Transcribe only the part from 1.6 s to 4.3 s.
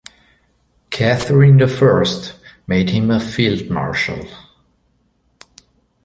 First made him a field-marshal.